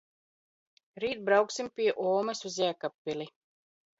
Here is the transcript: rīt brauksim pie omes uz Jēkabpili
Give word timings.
rīt 1.03 1.19
brauksim 1.27 1.69
pie 1.81 1.87
omes 2.13 2.41
uz 2.51 2.57
Jēkabpili 2.65 3.31